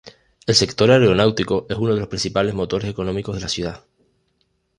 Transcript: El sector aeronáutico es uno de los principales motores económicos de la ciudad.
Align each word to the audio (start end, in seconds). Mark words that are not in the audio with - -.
El 0.47 0.55
sector 0.55 0.89
aeronáutico 0.89 1.67
es 1.69 1.77
uno 1.77 1.93
de 1.93 1.99
los 1.99 2.09
principales 2.09 2.55
motores 2.55 2.89
económicos 2.89 3.35
de 3.35 3.41
la 3.41 3.47
ciudad. 3.49 3.83